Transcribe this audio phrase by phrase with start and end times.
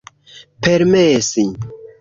[0.63, 1.43] permesi